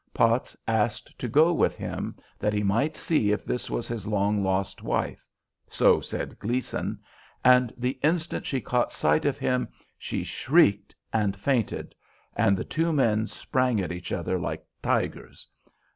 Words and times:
Potts 0.15 0.57
asked 0.67 1.15
to 1.19 1.27
go 1.27 1.53
with 1.53 1.75
him 1.75 2.15
that 2.39 2.53
he 2.53 2.63
might 2.63 2.97
see 2.97 3.31
if 3.31 3.45
this 3.45 3.69
was 3.69 3.87
his 3.87 4.07
long 4.07 4.43
lost 4.43 4.81
wife, 4.81 5.23
so 5.69 5.99
said 6.01 6.39
Gleason, 6.39 6.97
and 7.45 7.71
the 7.77 7.99
instant 8.01 8.47
she 8.47 8.61
caught 8.61 8.91
sight 8.91 9.25
of 9.25 9.37
him 9.37 9.67
she 9.99 10.23
shrieked 10.23 10.95
and 11.13 11.37
fainted, 11.37 11.93
and 12.35 12.57
the 12.57 12.63
two 12.65 12.91
men 12.91 13.27
sprang 13.27 13.79
at 13.79 13.91
each 13.91 14.11
other 14.11 14.39
like 14.39 14.65
tigers. 14.81 15.47